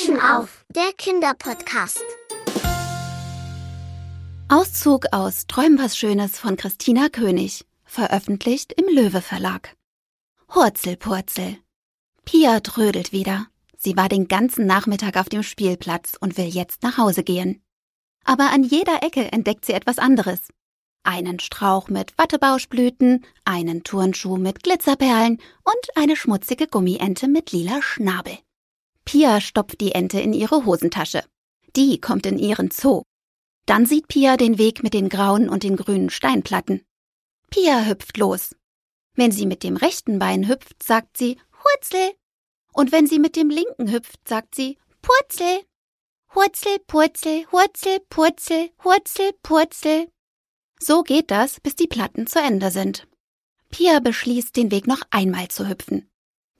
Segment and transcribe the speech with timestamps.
[0.00, 2.02] Frischen auf, der Kinderpodcast.
[4.48, 9.76] Auszug aus Träum was Schönes von Christina König, veröffentlicht im Löwe Verlag.
[10.54, 11.58] Hurzelpurzel.
[12.24, 13.48] Pia trödelt wieder.
[13.76, 17.62] Sie war den ganzen Nachmittag auf dem Spielplatz und will jetzt nach Hause gehen.
[18.24, 20.48] Aber an jeder Ecke entdeckt sie etwas anderes.
[21.02, 28.38] Einen Strauch mit Wattebauschblüten, einen Turnschuh mit Glitzerperlen und eine schmutzige Gummiente mit lila Schnabel.
[29.10, 31.24] Pia stopft die Ente in ihre Hosentasche.
[31.74, 33.02] Die kommt in ihren Zoo.
[33.66, 36.84] Dann sieht Pia den Weg mit den grauen und den grünen Steinplatten.
[37.50, 38.54] Pia hüpft los.
[39.16, 42.12] Wenn sie mit dem rechten Bein hüpft, sagt sie Hurzel.
[42.72, 45.64] Und wenn sie mit dem linken hüpft, sagt sie Purzel.
[46.32, 50.06] Hurzel, Purzel, Hurzel, Purzel, Hurzel, Purzel.
[50.78, 53.08] So geht das, bis die Platten zu Ende sind.
[53.70, 56.08] Pia beschließt, den Weg noch einmal zu hüpfen.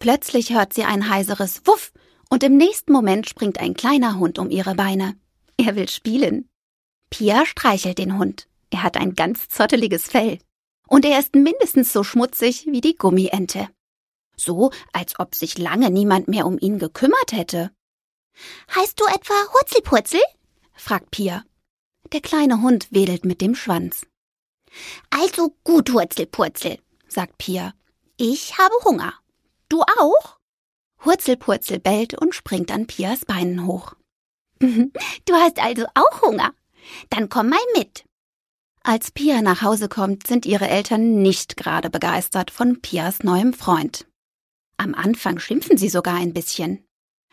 [0.00, 1.92] Plötzlich hört sie ein heiseres Wuff
[2.30, 5.16] und im nächsten Moment springt ein kleiner Hund um ihre Beine.
[5.56, 6.48] Er will spielen.
[7.10, 8.48] Pia streichelt den Hund.
[8.70, 10.38] Er hat ein ganz zotteliges Fell.
[10.88, 13.68] Und er ist mindestens so schmutzig wie die Gummiente.
[14.36, 17.70] So, als ob sich lange niemand mehr um ihn gekümmert hätte.
[18.74, 20.20] Heißt du etwa Hurzelpurzel?
[20.72, 21.44] fragt Pia.
[22.12, 24.06] Der kleine Hund wedelt mit dem Schwanz.
[25.10, 26.78] Also gut, Hurzelpurzel,
[27.08, 27.74] sagt Pia.
[28.16, 29.14] Ich habe Hunger.
[29.68, 30.39] Du auch?
[31.10, 33.94] Hurzelpurzel bellt und springt an Pias Beinen hoch.
[34.60, 36.54] Du hast also auch Hunger?
[37.08, 38.04] Dann komm mal mit.
[38.84, 44.06] Als Pia nach Hause kommt, sind ihre Eltern nicht gerade begeistert von Pias neuem Freund.
[44.76, 46.84] Am Anfang schimpfen sie sogar ein bisschen.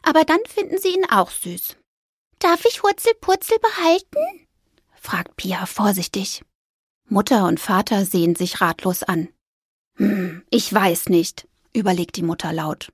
[0.02, 1.78] Aber dann finden sie ihn auch süß.
[2.40, 4.48] Darf ich Hurzelpurzel behalten?
[4.96, 6.42] fragt Pia vorsichtig.
[7.10, 9.30] Mutter und Vater sehen sich ratlos an.
[9.98, 12.90] Hm, ich weiß nicht, überlegt die Mutter laut.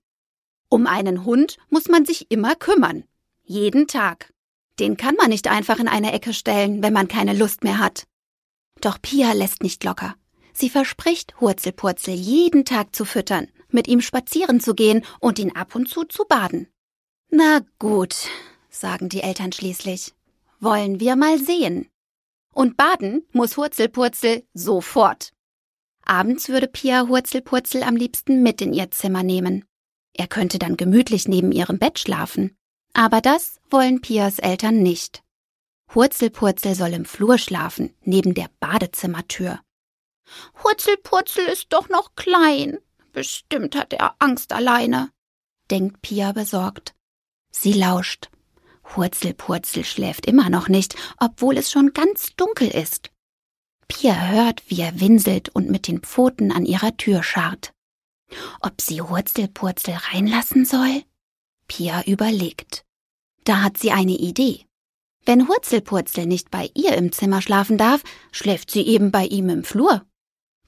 [0.74, 3.04] Um einen Hund muss man sich immer kümmern.
[3.44, 4.34] Jeden Tag.
[4.80, 8.08] Den kann man nicht einfach in eine Ecke stellen, wenn man keine Lust mehr hat.
[8.82, 10.16] Doch Pia lässt nicht locker.
[10.52, 15.76] Sie verspricht, Hurzelpurzel jeden Tag zu füttern, mit ihm spazieren zu gehen und ihn ab
[15.76, 16.68] und zu zu baden.
[17.30, 18.16] Na gut,
[18.72, 20.16] sagen die Eltern schließlich.
[20.60, 21.88] Wollen wir mal sehen.
[22.52, 25.34] Und baden muss Hurzelpurzel sofort.
[26.04, 29.66] Abends würde Pia Hurzelpurzel am liebsten mit in ihr Zimmer nehmen.
[30.14, 32.56] Er könnte dann gemütlich neben ihrem Bett schlafen.
[32.94, 35.24] Aber das wollen Pias Eltern nicht.
[35.94, 39.60] Hurzelpurzel soll im Flur schlafen, neben der Badezimmertür.
[40.64, 42.78] Hurzelpurzel ist doch noch klein.
[43.12, 45.12] Bestimmt hat er Angst alleine,
[45.70, 46.96] denkt Pia besorgt.
[47.52, 48.30] Sie lauscht.
[48.96, 53.12] Hurzelpurzel schläft immer noch nicht, obwohl es schon ganz dunkel ist.
[53.88, 57.74] Pia hört, wie er winselt und mit den Pfoten an ihrer Tür scharrt.
[58.66, 61.04] Ob sie Hurzelpurzel reinlassen soll?
[61.68, 62.86] Pia überlegt.
[63.44, 64.66] Da hat sie eine Idee.
[65.26, 69.66] Wenn Hurzelpurzel nicht bei ihr im Zimmer schlafen darf, schläft sie eben bei ihm im
[69.66, 70.06] Flur.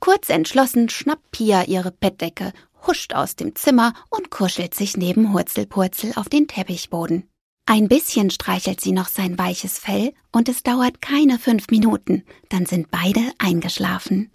[0.02, 2.52] Kurz entschlossen schnappt Pia ihre Bettdecke,
[2.86, 7.30] huscht aus dem Zimmer und kuschelt sich neben Hurzelpurzel auf den Teppichboden.
[7.66, 12.66] Ein bisschen streichelt sie noch sein weiches Fell und es dauert keine fünf Minuten, dann
[12.66, 14.32] sind beide eingeschlafen.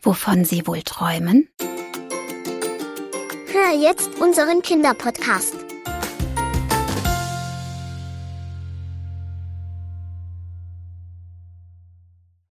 [0.00, 1.50] Wovon sie wohl träumen?
[3.72, 5.63] Jetzt unseren Kinderpodcast.